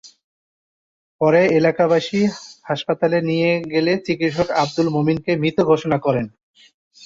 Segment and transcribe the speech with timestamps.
[1.21, 2.21] পরে এলাকাবাসী
[2.69, 6.25] হাসপাতালে নিয়ে গেলে চিকিৎসক আবদুল মোমিনকে মৃত ঘোষণা করেন।